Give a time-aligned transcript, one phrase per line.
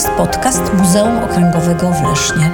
[0.00, 2.50] jest podcast Muzeum Okręgowego w Lesznie.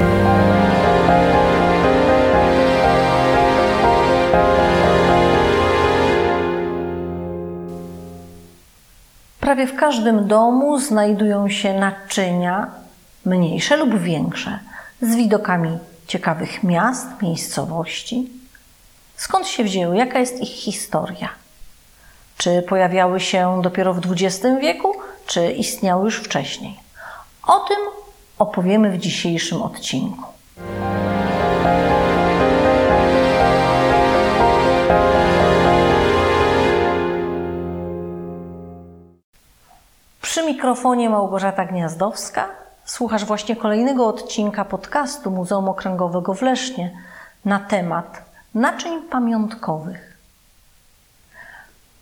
[9.41, 12.71] Prawie w każdym domu znajdują się naczynia,
[13.25, 14.59] mniejsze lub większe,
[15.03, 18.31] z widokami ciekawych miast, miejscowości.
[19.17, 19.97] Skąd się wzięły?
[19.97, 21.29] Jaka jest ich historia?
[22.39, 24.95] Czy pojawiały się dopiero w XX wieku,
[25.27, 26.86] czy istniały już wcześniej?
[27.47, 27.77] O tym
[28.39, 30.25] opowiemy w dzisiejszym odcinku.
[40.23, 42.49] Przy mikrofonie Małgorzata Gniazdowska.
[42.85, 46.91] Słuchasz właśnie kolejnego odcinka podcastu Muzeum Okręgowego w Lesznie
[47.45, 48.23] na temat
[48.55, 50.17] naczyń pamiątkowych.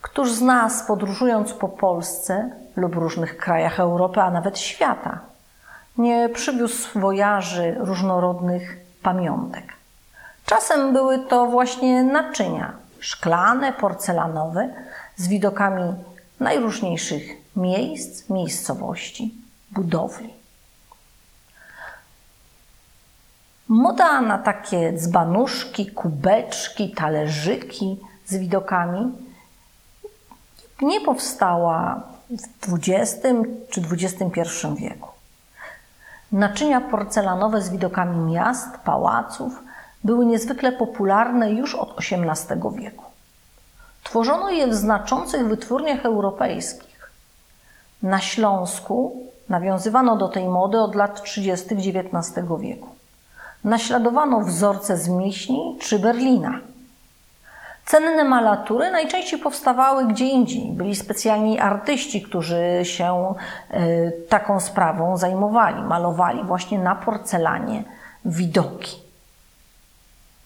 [0.01, 5.34] Któż z nas, podróżując po Polsce lub różnych krajach Europy, a nawet świata,
[5.97, 9.73] nie przywiózł wojaży różnorodnych pamiątek?
[10.45, 14.73] Czasem były to właśnie naczynia szklane, porcelanowe,
[15.15, 15.93] z widokami
[16.39, 17.23] najróżniejszych
[17.55, 19.35] miejsc, miejscowości,
[19.71, 20.33] budowli.
[23.67, 29.11] Moda na takie dzbanuszki, kubeczki, talerzyki z widokami
[30.81, 32.03] nie powstała
[32.61, 33.27] w XX
[33.69, 35.14] czy XXI wieku.
[36.31, 39.63] Naczynia porcelanowe z widokami miast, pałaców
[40.03, 43.05] były niezwykle popularne już od XVIII wieku.
[44.03, 47.11] Tworzono je w znaczących wytwórniach europejskich.
[48.03, 51.75] Na Śląsku nawiązywano do tej mody od lat 30.
[51.75, 52.87] XIX wieku.
[53.63, 56.59] Naśladowano wzorce z Miśni czy Berlina.
[57.85, 60.71] Cenne malatury najczęściej powstawały gdzie indziej.
[60.71, 63.33] Byli specjalni artyści, którzy się
[63.73, 65.81] y, taką sprawą zajmowali.
[65.81, 67.83] Malowali właśnie na porcelanie
[68.25, 68.97] widoki.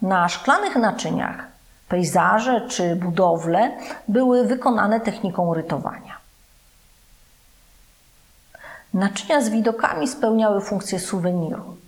[0.02, 1.48] Na szklanych naczyniach
[1.90, 3.72] pejzaże czy budowle
[4.08, 6.18] były wykonane techniką rytowania.
[8.94, 11.79] Naczynia z widokami spełniały funkcję suweniru.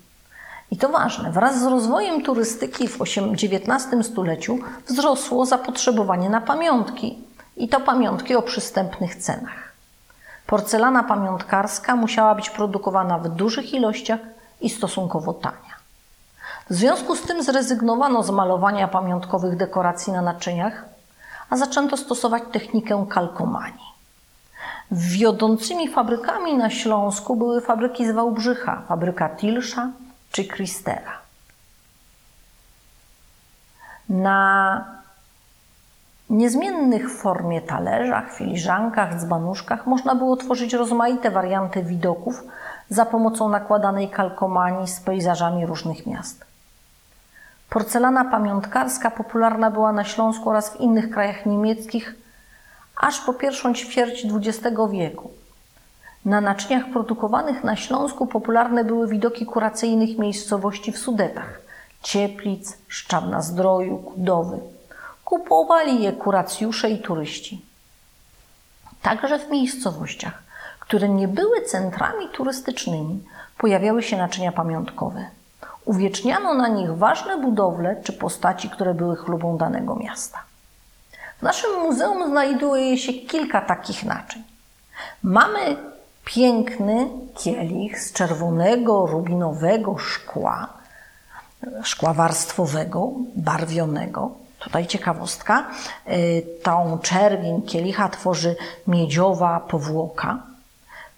[0.71, 7.17] I to ważne, wraz z rozwojem turystyki w XIX stuleciu wzrosło zapotrzebowanie na pamiątki.
[7.57, 9.73] I to pamiątki o przystępnych cenach.
[10.47, 14.19] Porcelana pamiątkarska musiała być produkowana w dużych ilościach
[14.61, 15.75] i stosunkowo tania.
[16.69, 20.85] W związku z tym zrezygnowano z malowania pamiątkowych dekoracji na naczyniach,
[21.49, 23.91] a zaczęto stosować technikę kalkomanii.
[24.91, 29.89] Wiodącymi fabrykami na Śląsku były fabryki z Wałbrzycha, fabryka Tilsza
[30.31, 31.17] czy Kristera.
[34.09, 34.85] Na
[36.29, 42.43] niezmiennych w formie talerzach, filiżankach, dzbanuszkach można było tworzyć rozmaite warianty widoków
[42.89, 46.45] za pomocą nakładanej kalkomanii z pejzażami różnych miast.
[47.69, 52.15] Porcelana pamiątkarska popularna była na Śląsku oraz w innych krajach niemieckich
[52.95, 55.31] aż po pierwszą ćwierć XX wieku.
[56.25, 61.61] Na naczyniach produkowanych na Śląsku popularne były widoki kuracyjnych miejscowości w Sudetach,
[62.01, 64.59] Cieplic, Szczawna Zdroju, Kudowy.
[65.25, 67.65] Kupowali je kuracjusze i turyści.
[69.01, 70.43] Także w miejscowościach,
[70.79, 73.23] które nie były centrami turystycznymi,
[73.57, 75.25] pojawiały się naczynia pamiątkowe.
[75.85, 80.43] Uwieczniano na nich ważne budowle czy postaci, które były chlubą danego miasta.
[81.39, 84.43] W naszym muzeum znajduje się kilka takich naczyń.
[85.23, 85.77] Mamy
[86.31, 90.67] piękny kielich z czerwonego, rubinowego szkła,
[91.83, 94.31] szkła warstwowego, barwionego.
[94.59, 95.71] Tutaj ciekawostka.
[96.07, 98.55] Y, tą czerwień kielicha tworzy
[98.87, 100.43] miedziowa powłoka.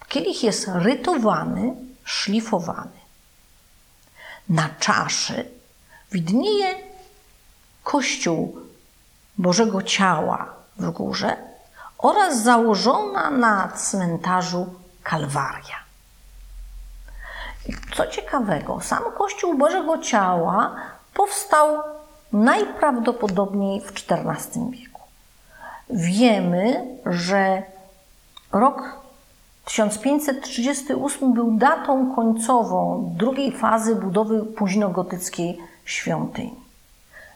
[0.07, 3.00] Kielich jest rytowany, szlifowany.
[4.50, 5.45] Na czaszy
[6.12, 6.75] widnieje
[7.84, 8.57] kościół
[9.38, 11.38] Bożego Ciała w górze
[11.98, 15.76] oraz założona na cmentarzu Kalwaria.
[17.96, 20.76] Co ciekawego, sam Kościół Bożego Ciała
[21.14, 21.82] powstał
[22.34, 25.02] najprawdopodobniej w XIV wieku.
[25.90, 27.64] Wiemy, że
[28.52, 29.04] rok
[29.66, 36.64] 1538 był datą końcową drugiej fazy budowy późnogotyckiej świątyni.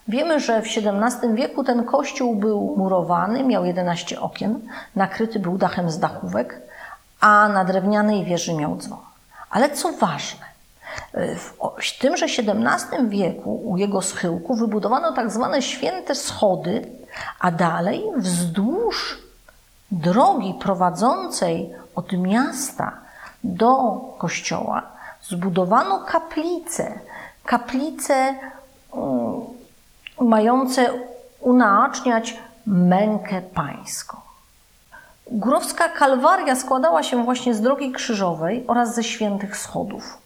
[0.07, 4.59] Wiemy, że w XVII wieku ten kościół był murowany, miał 11 okien,
[4.95, 6.61] nakryty był dachem z dachówek,
[7.19, 8.99] a na drewnianej wieży miał dzwon.
[9.49, 10.45] Ale co ważne,
[11.81, 16.91] w tymże XVII wieku u jego schyłku wybudowano tak zwane święte schody,
[17.39, 19.17] a dalej wzdłuż
[19.91, 22.91] drogi prowadzącej od miasta
[23.43, 24.81] do kościoła
[25.23, 26.99] zbudowano kaplice.
[27.45, 28.35] Kaplice
[28.91, 29.41] um,
[30.21, 30.89] mające
[31.39, 34.26] unaoczniać mękę pańską.
[35.31, 40.17] Górowska Kalwaria składała się właśnie z drogi krzyżowej oraz ze świętych schodów.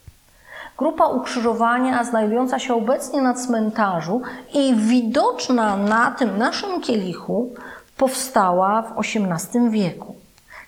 [0.78, 4.22] Grupa ukrzyżowania znajdująca się obecnie na cmentarzu
[4.54, 7.54] i widoczna na tym naszym kielichu
[7.96, 10.14] powstała w XVIII wieku.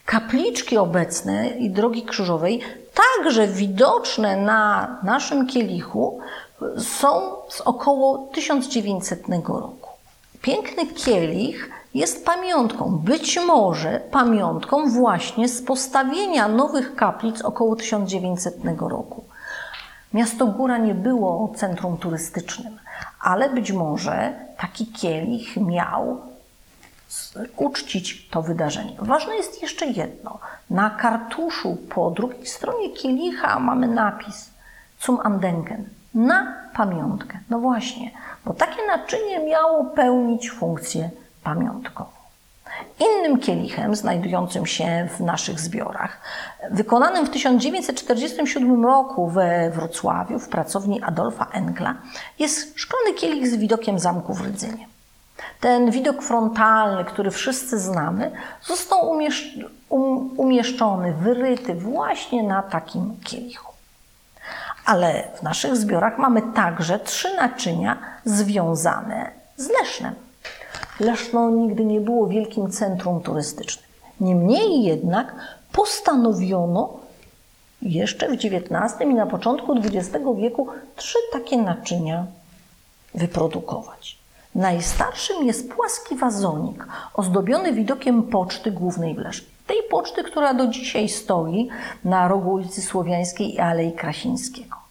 [0.07, 2.61] Kapliczki obecne i drogi krzyżowej,
[2.95, 6.21] także widoczne na naszym kielichu,
[6.79, 7.09] są
[7.49, 9.91] z około 1900 roku.
[10.43, 19.25] Piękny kielich jest pamiątką, być może pamiątką właśnie z postawienia nowych kaplic około 1900 roku.
[20.15, 22.79] Miasto Góra nie było centrum turystycznym,
[23.21, 26.21] ale być może taki kielich miał
[27.57, 28.97] uczcić to wydarzenie.
[28.99, 30.39] Ważne jest jeszcze jedno.
[30.71, 34.51] Na kartuszu po drugiej stronie kielicha mamy napis
[35.01, 35.89] Zum Andenken.
[36.15, 37.39] Na pamiątkę.
[37.51, 38.11] No właśnie,
[38.45, 41.11] bo takie naczynie miało pełnić funkcję
[41.45, 42.11] pamiątkową.
[43.01, 46.21] Innym kielichem, znajdującym się w naszych zbiorach,
[46.71, 51.95] wykonanym w 1947 roku we Wrocławiu w pracowni Adolfa Enkla,
[52.39, 54.87] jest szklany kielich z widokiem zamku w Rydzynie.
[55.61, 58.31] Ten widok frontalny, który wszyscy znamy,
[58.63, 63.73] został um, umieszczony, wyryty właśnie na takim kielichu.
[64.87, 70.15] Ale w naszych zbiorach mamy także trzy naczynia związane z Lesznem.
[71.01, 73.85] Leszno nigdy nie było wielkim centrum turystycznym.
[74.21, 75.35] Niemniej jednak
[75.73, 76.99] postanowiono
[77.83, 82.27] jeszcze w XIX i na początku XX wieku trzy takie naczynia
[83.15, 84.19] wyprodukować.
[84.55, 89.49] Najstarszym jest płaski wazonik ozdobiony widokiem poczty głównej w Lesznie.
[89.67, 91.69] Tej poczty, która do dzisiaj stoi
[92.05, 94.84] na rogu ulicy Słowiańskiej i Alei Krasińskiego.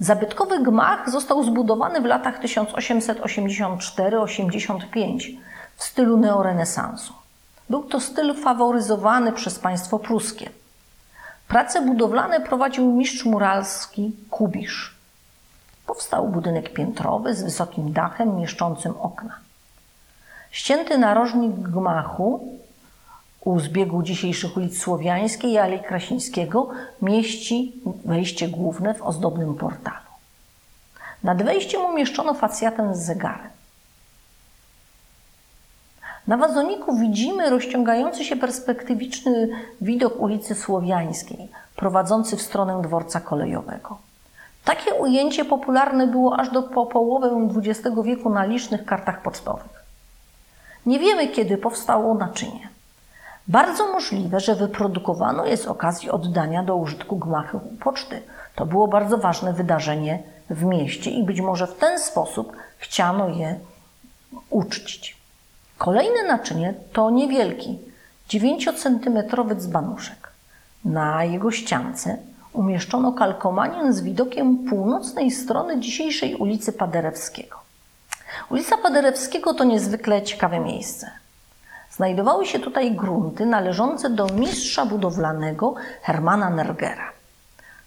[0.00, 5.36] Zabytkowy gmach został zbudowany w latach 1884-85
[5.76, 7.12] w stylu neorenesansu.
[7.70, 10.50] Był to styl faworyzowany przez państwo pruskie.
[11.48, 14.94] Prace budowlane prowadził mistrz muralski Kubisz.
[15.86, 19.38] Powstał budynek piętrowy z wysokim dachem mieszczącym okna.
[20.50, 22.58] Ścięty narożnik gmachu
[23.44, 26.68] u zbiegu dzisiejszych ulic Słowiańskiej i Alei Krasińskiego
[27.02, 27.72] mieści
[28.04, 29.96] wejście główne w ozdobnym portalu.
[31.22, 33.54] Nad wejściem umieszczono facjatę z zegarem.
[36.26, 39.48] Na wazoniku widzimy rozciągający się perspektywiczny
[39.80, 43.98] widok ulicy Słowiańskiej, prowadzący w stronę dworca kolejowego.
[44.64, 47.20] Takie ujęcie popularne było aż do po
[47.56, 49.84] XX wieku na licznych kartach pocztowych.
[50.86, 52.73] Nie wiemy, kiedy powstało naczynie.
[53.48, 58.22] Bardzo możliwe, że wyprodukowano je z okazji oddania do użytku gmachu poczty.
[58.54, 63.58] To było bardzo ważne wydarzenie w mieście i być może w ten sposób chciano je
[64.50, 65.16] uczcić.
[65.78, 67.78] Kolejne naczynie to niewielki,
[68.28, 70.32] 9-centymetrowy dzbanuszek.
[70.84, 72.16] Na jego ściance
[72.52, 77.56] umieszczono kalkomanię z widokiem północnej strony dzisiejszej ulicy Paderewskiego.
[78.50, 81.10] Ulica Paderewskiego to niezwykle ciekawe miejsce.
[81.96, 87.12] Znajdowały się tutaj grunty należące do mistrza budowlanego Hermana Nergera.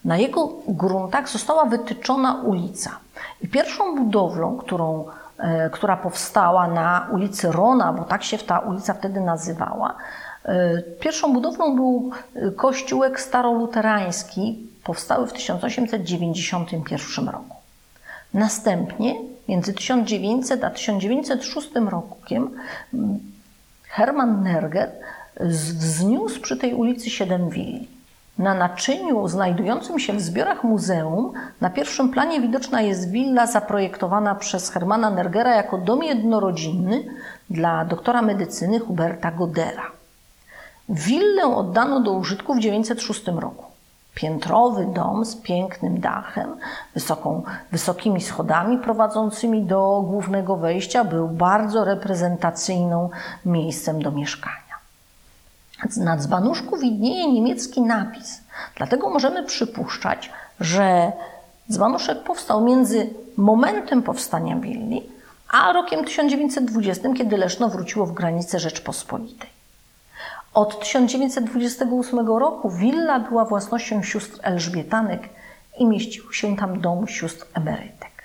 [0.06, 3.00] Na jego gruntach została wytyczona ulica.
[3.42, 5.06] I pierwszą budowlą, którą,
[5.38, 9.96] e, która powstała na ulicy Rona, bo tak się ta ulica wtedy nazywała,
[10.46, 12.12] e, pierwszą budowlą był
[12.56, 17.56] kościółek staroluterański, powstały w 1891 roku.
[18.34, 19.16] Następnie
[19.48, 22.50] między 1900 a 1906 rokiem
[23.98, 24.92] Hermann Nerger
[25.40, 27.88] wzniósł przy tej ulicy siedem willi.
[28.38, 34.70] Na naczyniu znajdującym się w zbiorach muzeum na pierwszym planie widoczna jest willa zaprojektowana przez
[34.70, 37.04] Hermana Nergera jako dom jednorodzinny
[37.50, 39.92] dla doktora medycyny Huberta Godera.
[40.90, 43.66] Willę oddano do użytku w 1906 roku.
[44.18, 46.58] Piętrowy dom z pięknym dachem,
[46.94, 53.10] wysoką, wysokimi schodami prowadzącymi do głównego wejścia był bardzo reprezentacyjną
[53.46, 54.78] miejscem do mieszkania.
[55.98, 58.42] Na dzbanuszku widnieje niemiecki napis,
[58.76, 61.12] dlatego możemy przypuszczać, że
[61.72, 65.18] dzbanuszek powstał między momentem powstania willi
[65.52, 69.57] a rokiem 1920, kiedy Leszno wróciło w granice Rzeczpospolitej.
[70.54, 75.30] Od 1928 roku willa była własnością sióstr Elżbietanek
[75.78, 78.24] i mieścił się tam dom sióstr emerytek.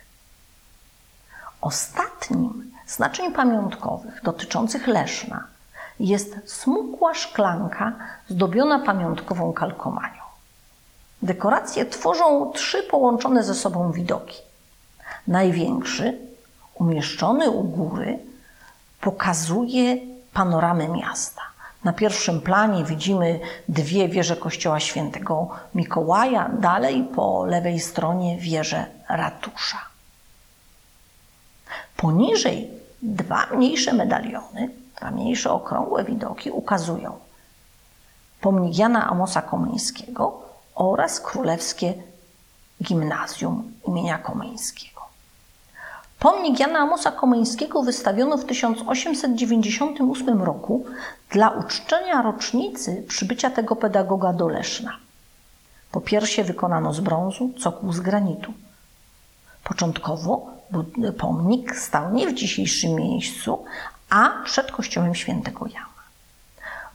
[1.60, 5.44] Ostatnim z naczyń pamiątkowych dotyczących Leszna
[6.00, 7.92] jest smukła szklanka
[8.28, 10.22] zdobiona pamiątkową kalkomanią.
[11.22, 14.36] Dekoracje tworzą trzy połączone ze sobą widoki.
[15.26, 16.18] Największy,
[16.74, 18.18] umieszczony u góry,
[19.00, 19.96] pokazuje
[20.32, 21.42] panoramę miasta.
[21.84, 29.78] Na pierwszym planie widzimy dwie wieże kościoła świętego Mikołaja, dalej po lewej stronie wieżę ratusza.
[31.96, 32.70] Poniżej
[33.02, 37.18] dwa mniejsze medaliony, dwa mniejsze okrągłe widoki ukazują
[38.42, 40.42] pomnik Jana Amosa Komeńskiego
[40.74, 41.94] oraz królewskie
[42.82, 44.91] gimnazjum imienia Komeńskiego.
[46.22, 50.84] Pomnik Jana Amosa Komeńskiego wystawiono w 1898 roku
[51.30, 54.96] dla uczczenia rocznicy przybycia tego pedagoga do Leszna.
[55.92, 58.52] Po piersie wykonano z brązu, cokół z granitu.
[59.64, 60.46] Początkowo
[61.18, 63.64] pomnik stał nie w dzisiejszym miejscu,
[64.10, 65.86] a przed kościołem świętego Jana.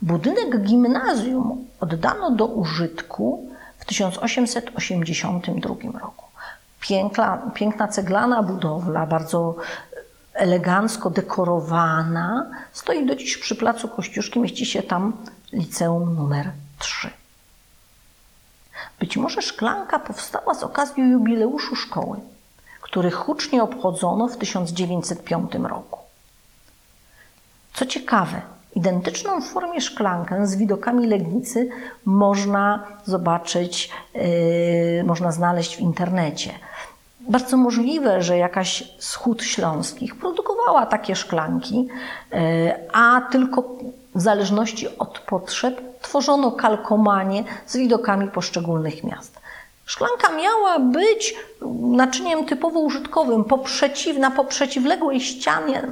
[0.02, 6.27] Budynek gimnazjum oddano do użytku w 1882 roku.
[6.80, 9.56] Piękna, piękna ceglana budowla, bardzo
[10.34, 15.12] elegancko dekorowana, stoi do dziś przy placu Kościuszki, mieści się tam
[15.52, 17.10] liceum numer 3.
[18.98, 22.20] Być może szklanka powstała z okazji jubileuszu szkoły,
[22.80, 25.98] który hucznie obchodzono w 1905 roku.
[27.74, 28.42] Co ciekawe,
[28.74, 31.68] identyczną w formie szklankę z widokami Legnicy
[32.04, 36.50] można zobaczyć, yy, można znaleźć w internecie.
[37.20, 41.88] Bardzo możliwe, że jakaś z hut śląskich produkowała takie szklanki,
[42.32, 42.38] yy,
[42.92, 43.62] a tylko
[44.14, 49.40] w zależności od potrzeb tworzono kalkomanie z widokami poszczególnych miast.
[49.88, 51.34] Szklanka miała być
[51.80, 53.44] naczyniem typowo użytkowym.
[53.44, 55.82] Po przeciw, na poprzeciwległej ścianie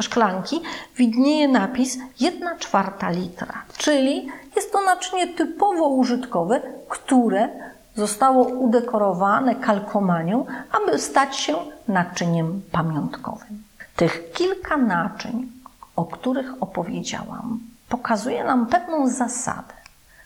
[0.00, 0.60] szklanki
[0.96, 7.48] widnieje napis 1 czwarta litra, czyli jest to naczynie typowo użytkowe, które
[7.96, 11.56] zostało udekorowane kalkomanią, aby stać się
[11.88, 13.62] naczyniem pamiątkowym.
[13.96, 15.52] Tych kilka naczyń,
[15.96, 19.77] o których opowiedziałam, pokazuje nam pewną zasadę.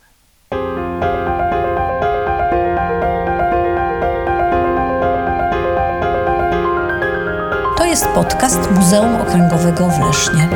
[7.77, 10.49] To jest podcast Muzeum Okręgowego w Lesznie.